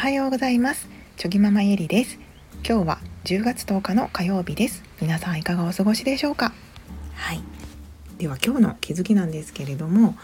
[0.00, 0.88] はようございます。
[1.18, 2.18] チョギママゆりです。
[2.66, 4.82] 今日は10月10日の火曜日です。
[4.98, 6.54] 皆さんいかがお過ごしでしょうか？
[7.16, 7.42] はい。
[8.16, 10.16] では今日の気づきなんですけれども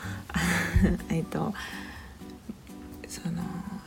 [1.12, 1.52] えっと
[3.06, 3.42] その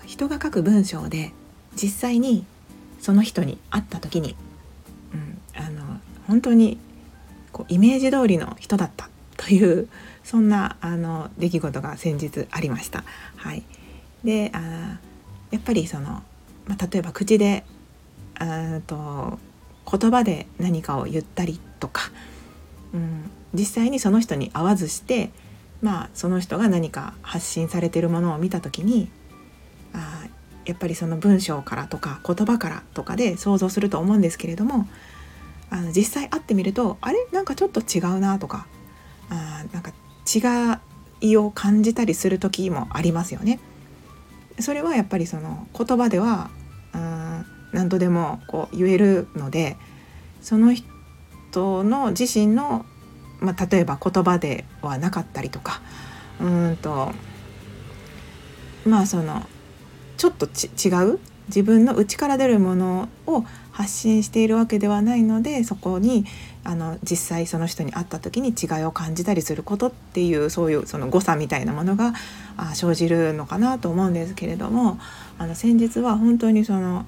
[0.06, 1.32] 人が書く文章で
[1.76, 2.46] 実際に
[3.02, 4.36] その人に会った時に、
[5.12, 6.78] うん、あの本当に
[7.52, 9.90] こうイメージ通りの人だったという
[10.24, 13.04] そんなあの出来事が先日ありました。
[13.38, 13.64] はい、
[14.24, 15.00] であ
[15.52, 16.24] やっぱりその、
[16.68, 17.64] まあ、例えば口で
[18.88, 19.40] と
[19.92, 22.12] 言葉で何かを言ったりとか、
[22.94, 25.32] うん、実際にその人に会わずして、
[25.82, 29.10] まあ、その人が何か発信されてるものを見た時に
[29.94, 30.28] あ
[30.66, 34.88] やっぱりその文章からとか言葉からとかで想像すると思うんですけれども
[35.72, 37.18] あの実際会ってみるとあれ？
[37.32, 38.68] なんかちょっと違うなとか
[39.30, 39.92] あなんか
[41.22, 43.60] 違いを感じたりする時もありますよね。
[44.62, 46.50] それはやっぱりその言葉では
[46.94, 49.78] うん何とでもこう言えるので
[50.42, 52.86] その人の自身の、
[53.40, 55.82] まあ、例えば言葉ではなかったりとか
[56.40, 57.12] うんと
[58.86, 59.46] まあその
[60.18, 66.26] ちょっと違う自分の内から出るものを発信しているわけではないのでそこに
[66.64, 72.14] あの実際その人に会った時に違いを感じたりすることっていうそういうその誤差みたいなものが
[72.58, 75.00] あ生じるのかなと思うんですけれども
[75.38, 77.06] あの先日は本当にその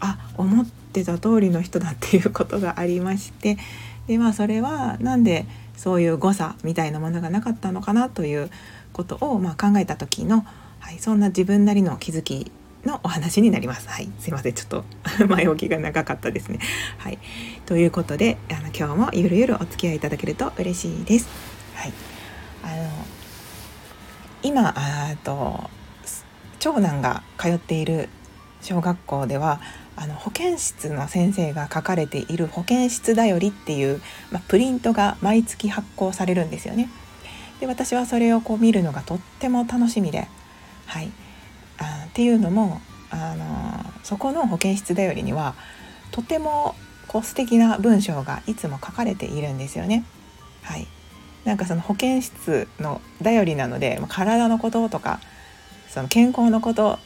[0.00, 3.58] あ思ってた通りの人だっていうことがありまして
[4.06, 8.50] でまあそれは何でそういう誤差みたいなものがなかったのかなという
[8.92, 10.46] ことをまあ考えた時の、
[10.80, 12.50] はい、そんな自分なりの気づき
[12.86, 13.88] のお話になります。
[13.88, 14.84] はい、すいません、ちょっと
[15.28, 16.58] 前置きが長かったですね。
[16.98, 17.18] はい、
[17.66, 21.28] ということで、あの今日もゆるゆるお付き合いいただけると嬉しいです。
[21.74, 21.92] はい、
[22.62, 22.90] あの
[24.42, 25.68] 今あと
[26.58, 28.08] 長男が通っている
[28.62, 29.60] 小学校では
[29.96, 34.00] あの保健室の先生が書かれている保健室だよりっていう、
[34.30, 36.88] まあ、プリントが毎月発行されるんですよね。
[37.60, 40.28] で私はそれをこう見るのがとっても楽しみで、
[40.86, 41.10] はい、
[42.16, 43.44] っていうのもあの
[44.02, 45.54] そこの保健室だよりには
[46.12, 46.74] とても
[47.08, 50.02] こう素敵な文章がいつも書かれているんですよね。
[50.62, 50.86] はい、
[51.44, 55.20] なんかその保健室の頼りなので体のこととか
[55.90, 56.98] その健康のこと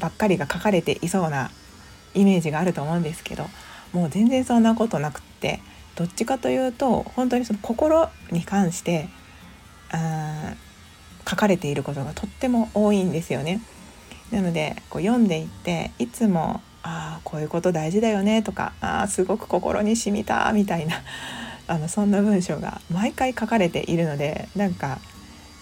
[0.00, 1.52] ばっかりが書かれていそうな
[2.16, 3.46] イメージがあると思うんですけど
[3.92, 5.60] もう全然そんなことなくって
[5.94, 9.08] どっちかというと本当にその心に関して
[9.92, 10.54] あ
[11.28, 13.60] 書かれていることがとっても多いんですよね。
[14.30, 21.02] なのでこう読んでいっていつも「ああこういうこと大事だよね」とか「ああすごく心にしみた」みたいな
[21.68, 24.98] あのそんな文章が毎回書かれているのでなんか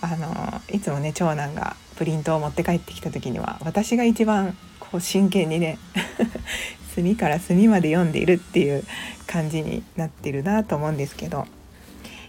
[0.00, 5.78] あのいつもね長男がプリントを持って帰ってきた時には私が一番こう真剣にね
[6.94, 8.84] 隅から隅まで読んでいるっていう
[9.26, 11.46] 感じになってるなと思うんですけど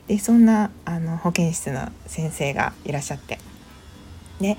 [0.07, 3.40] でそんなあの保健室の先生がいらっしゃって
[4.40, 4.57] で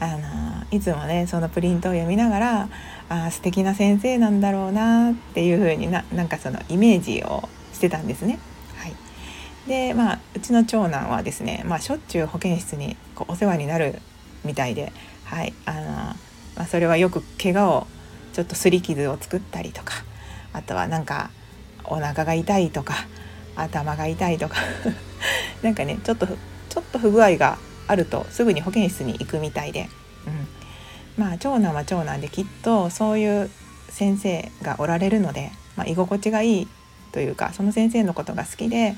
[0.00, 2.68] あのいつもねそのプリントを読みながら
[3.08, 8.38] あ素敵な先生なんだろうなっていう風にななんかそのイメージをしてたんですね。
[8.76, 8.94] はい、
[9.66, 14.00] でまあうちの長男はですね、まあ、しょっちゅう保健室にこうお世話になる
[14.44, 14.92] みたいで、
[15.24, 16.16] はいあのま
[16.58, 17.86] あ、それはよく怪我を
[18.32, 19.94] ちょっとすり傷を作ったりとか
[20.52, 21.30] あとはなんか
[21.84, 22.94] お腹が痛いとか
[23.56, 24.56] 頭が痛いとか
[25.62, 27.58] なんかねちょっとちょっと不具合が
[27.88, 29.88] あるとすぐに保健室に行くみたいで、
[31.16, 33.50] うん、まあ長男は長男できっとそういう
[33.88, 36.68] 先生がおられるので、まあ、居心地がいい
[37.12, 38.94] というかその先生のことが好きで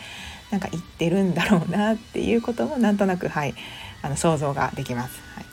[0.50, 3.54] なんか言ってるんだろうなっていうこともなんとなくはい
[4.02, 5.20] あの想像ができます。
[5.34, 5.50] はい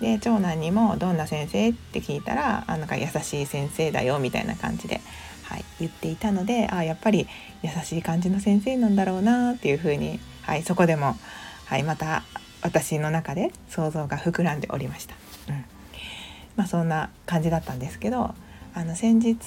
[0.00, 5.00] で長男にも「どんな先生?」って聞いたらあなんか優しい先生だよみたいな感じで、
[5.42, 7.26] はい、言っていたのであやっぱり
[7.62, 11.16] 優しい感じの先生なんだろうなっていうふうに、はい、そこでも、
[11.64, 12.22] はい、また
[12.62, 15.14] 私の中で想像が膨らんでおりました。
[15.48, 15.64] うん
[16.58, 18.34] まあ、そんな感じだったんですけど
[18.74, 19.38] あの先日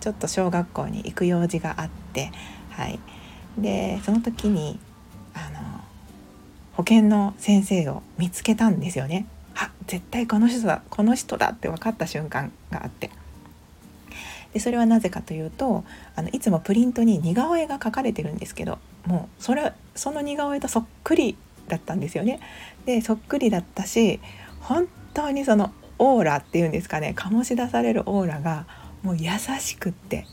[0.00, 2.32] ちょっと小学校に行く用事があって、
[2.70, 2.98] はい、
[3.58, 4.80] でその時に
[5.34, 5.80] あの
[6.72, 9.26] 保健の先生を見つけたんですよね。
[9.54, 13.10] あ絶対この人だこの人だって分かった瞬間があって
[14.52, 21.36] でそれはなぜかというとあのいつもプリントに似顔絵が描かれてるんですけどもうそれその似顔絵とそっくり
[21.68, 22.40] だったんですよね。
[22.84, 24.20] でそっくりだったし
[24.60, 28.66] 本当にそのオーラっていうんですかね醸し出されるオーラが
[29.02, 29.30] もう優
[29.60, 30.26] しくって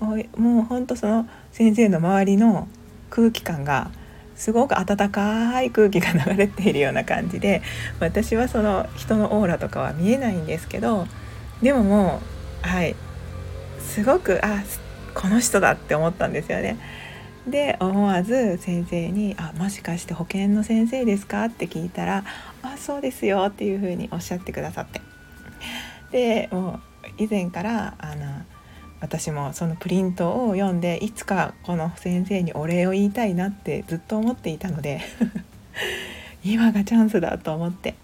[0.00, 2.68] もうもうほんとその先生の周りの
[3.10, 3.90] 空気感が
[4.34, 7.62] すごく温かい空気が流れているような感じで
[8.00, 11.06] 私はその人のオーラとかは見えないんですけど
[11.62, 12.20] でもも
[12.64, 12.96] うはい
[13.78, 14.62] すごくあ
[15.14, 16.78] この人だって思ったんですよね。
[17.46, 22.24] で思わず先生に「あもしかして保健の先生ですか?」って聞いたら
[22.62, 25.00] 「あそうですよ」っていうふうにおっしゃってくださって
[26.12, 26.80] でもう
[27.18, 28.42] 以前からあの
[29.00, 35.00] 私もそのプリントを読んでいつかこの先生にお礼を言いたいなってずっと思っていたので
[36.44, 37.96] 今がチャンスだと思って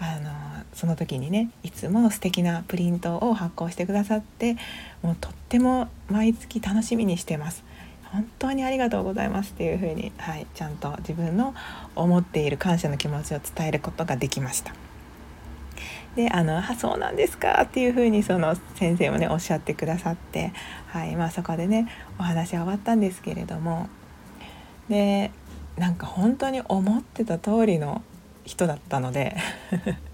[0.00, 0.30] あの
[0.72, 4.56] その時にねいつも素敵なプリントを発行してくださって
[5.02, 7.69] もうとっても毎月楽しみにしてます。
[8.12, 11.54] 本当にありがとうございますっていう風に、はい、ちゃんと自分の
[11.94, 14.74] 思っている感謝の気持ちを伝えることができました。
[16.16, 20.52] であのあそうなんですかっていうふうにその先生もねおっしゃってくださって、
[20.88, 23.88] はいまあ、そこでねお話は終わったんですけれども
[24.88, 25.30] で
[25.78, 28.02] なんか本当に思ってた通りの
[28.44, 29.36] 人だったので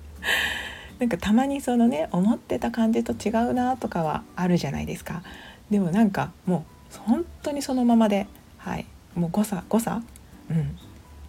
[1.00, 5.22] なんかたまにそのね思ってた感じと違うなとかはあるじゃないですか。
[5.70, 8.26] でもなんかもう本当にそのままで、
[8.58, 10.02] はい、もう誤差誤差、
[10.50, 10.76] うん、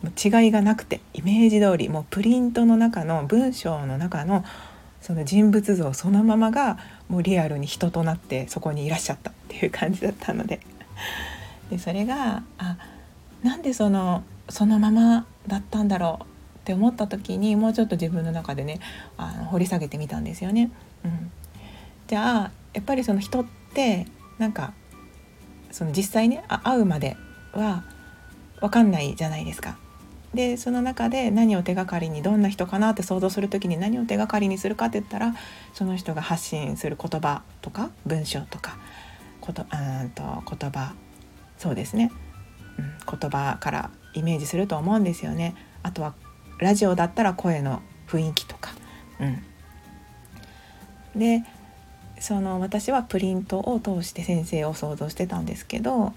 [0.08, 4.44] 違いがなくてイメージ通りもうプリントの中の文章の中の
[5.02, 6.78] その人物像そのままが
[7.08, 10.60] もうリアルに人となってそこにいらっしゃったっていう感じだったので。
[11.70, 12.78] でそれがあ
[13.44, 16.24] なんでそのそのままだったんだろう？
[16.24, 16.28] っ
[16.64, 18.80] て思った時にもうちょっと自分の中でね
[19.18, 20.72] あの掘り下げてみたんですよね。
[21.04, 21.32] うん、
[22.08, 24.08] じゃあやっぱりその人って
[24.38, 24.74] なんか
[25.78, 27.18] その実際ね会うまで
[27.54, 27.84] は
[28.62, 29.78] 分かんないじゃないですか。
[30.34, 35.36] でその中で何を手がかりにどんな人かなって想像する時に何を手がかりにするかって言ったら
[35.76, 38.78] その人が発信する言葉とか文章とか
[39.40, 40.96] ことうんと言葉
[41.60, 42.12] そうですね、
[42.80, 45.54] うん、言葉からイメージすると思うんですよね。
[45.84, 46.16] あとは
[46.58, 48.72] ラジオだったら声の雰囲気とか。
[49.20, 51.44] うん、で
[52.20, 56.14] その私はプリントを通して先生を想像してたんですけど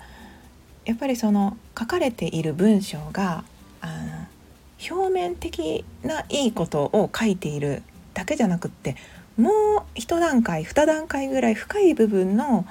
[0.84, 3.44] やっぱりその書かれている文章が
[3.80, 7.82] あの表面的ないいことを書いている
[8.14, 8.96] だけじゃなくって
[9.36, 12.66] もう一段階二段階ぐらい深い部分の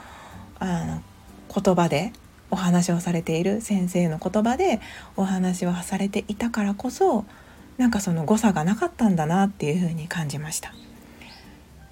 [0.60, 1.02] あの
[1.54, 2.12] 言葉で
[2.52, 4.82] お話をされている先生の言葉で
[5.16, 7.26] お話をされていたからこそ
[7.78, 10.74] なんかその誤差がなかったんだなっていうふうに感じました。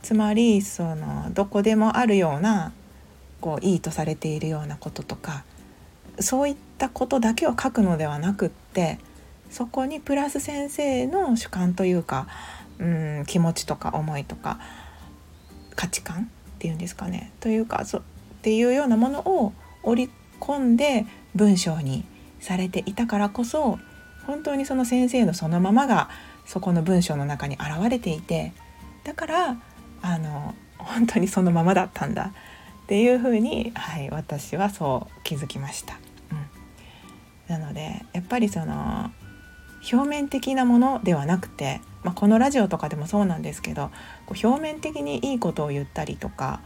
[0.07, 2.71] つまりそのどこでもあるような
[3.42, 5.44] こういいとされているようなこととか
[6.21, 9.00] そういったことだけを書くのではなくって
[9.51, 12.30] そこにプラス先生の主観というか
[12.80, 14.62] うん気持ちとか思いとか
[15.75, 18.01] 価値観っていうんですかねというかそっ
[18.44, 19.51] ていうようなものを
[19.83, 21.06] 織り込んで
[21.36, 22.06] 文章に
[22.39, 23.77] されていたからこそ
[24.25, 26.07] 本当にその先生のそのままが
[26.45, 28.54] そこの文章の中に現れていて
[29.04, 29.57] だから
[30.02, 32.32] あの本当にそのままだったんだ
[32.84, 36.00] っていうふうに、はい、私はそう気づきました。
[37.50, 39.12] うん、なのでやっぱりその
[39.92, 43.92] 表面的なものではなくて、まあ、このラジオとかでもそうなんですけど
[44.26, 46.62] こう表面的にいいことを言ったりとか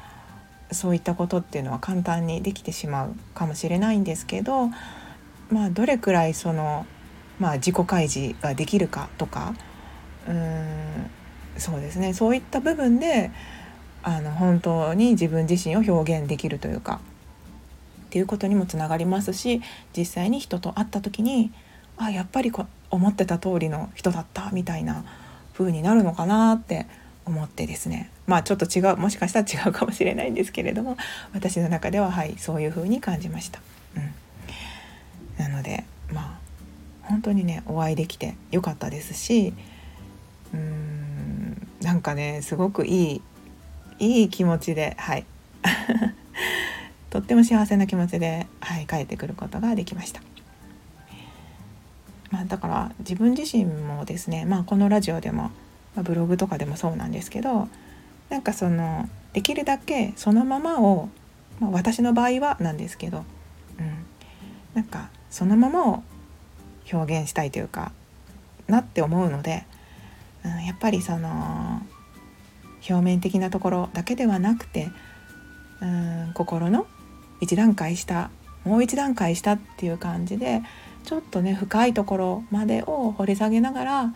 [0.72, 4.70] そういったことっていうのは簡単にできてしまうかもしれないんですけど、
[5.50, 6.86] まあ、どれくらいその、
[7.40, 9.54] まあ、自己開示ができるかとか
[10.28, 11.12] うーん
[11.58, 12.14] そうですね。
[12.14, 13.32] そういった部分で
[14.04, 17.00] あの本当に自分自身を表現できるというか
[18.06, 19.62] っていうことにもつながりますし
[19.96, 21.52] 実際に人と会った時に
[21.98, 25.06] あやっぱりこ思ってた通りの人だったみたいな
[25.54, 26.88] 風になるのかなって
[27.26, 28.10] 思ってですね。
[28.26, 30.98] まあちょっと違うもしかしたら違うかもしれないんですけれども
[31.34, 33.62] 私の中でははいそういう風に感じました。
[33.96, 36.40] うん、なのでまあ
[37.04, 39.54] 本当にねお会いできてよかったですし
[41.82, 43.22] なんかねすごくいい
[44.00, 45.26] いい気持ちではい
[47.10, 50.22] とっても幸せな気持ちで、はい、帰ってくることができました。
[52.32, 55.52] まあ、だから自分自身もですね、まあ、このラジオでも、
[55.96, 57.68] まあ、ブログとかでもそうなんですけど
[58.30, 61.10] なんかそのできるだけそのままを、
[61.60, 63.26] まあ、私の場合はなんですけど、
[63.78, 64.06] うん、
[64.74, 66.04] なんかそのままを
[66.92, 67.92] 表現したいというか
[68.68, 69.66] なって思うので、
[70.44, 71.82] うん、やっぱりその
[72.90, 74.92] 表面的なところだけではなくて
[75.82, 76.88] うん心の
[77.40, 78.30] 一段階下
[78.64, 80.62] もう一段階下っていう感じで
[81.04, 84.14] ちょっとね深いところまでを掘り下げながら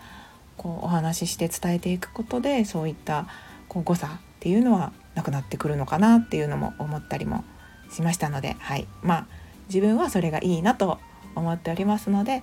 [0.56, 3.26] こうお話しして伝えていくことでそういった
[3.68, 7.44] こう誤差っていうのはなくなってくるのかなっていうのも思ったりも
[7.90, 9.26] しましたので、はい、まあ
[9.68, 10.98] 自分はそれがいいなと
[11.34, 12.42] 思っておりますので、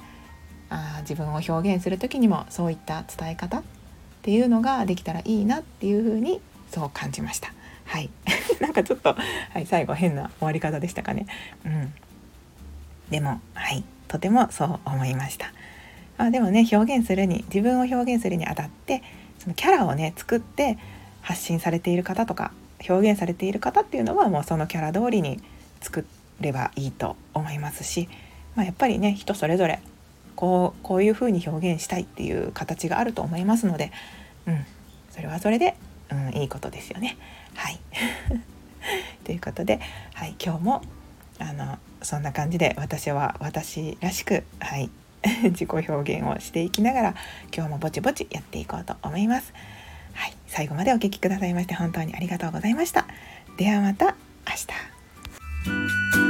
[0.73, 3.63] あ自分を表現する時にもそういった伝え方っ
[4.23, 7.53] ていうのができたらいいなっていうふうにそう感じました。
[7.85, 8.09] はい
[8.59, 11.27] なんかちょっと、はい、最後変な終わり方でしたかね。
[11.63, 11.93] うん、
[13.11, 15.53] でもはいとてもそう思いました。
[16.17, 19.03] あでもね表現するに自分を表現するにあたって
[19.37, 20.79] そのキャラをね作って
[21.21, 22.51] 発信されている方とか
[22.87, 25.39] 表現されている方っていうのはもうそのキャラ通りに
[25.81, 26.05] 作
[26.39, 28.09] ればいいと思いますし、
[28.55, 29.79] まあ、やっぱりね人それぞれ
[30.35, 33.91] こうこういうふうに表現したいっていう形があると思いますので、
[34.47, 34.65] うん、
[35.11, 35.75] それはそれで、
[36.11, 37.17] うん、いいことですよね。
[37.55, 37.79] はい
[39.23, 39.79] ということで、
[40.13, 40.81] はい、今日も
[41.39, 44.89] あのそんな感じで私は私らしく、はい、
[45.43, 47.15] 自己表現をしていきながら
[47.55, 49.53] 今日もぼちぼちやっていこうと思います。
[50.13, 53.07] はい、最後までお聴きくださいまして本当にありがとうございました。
[53.57, 54.53] ではまた明
[56.13, 56.22] 日。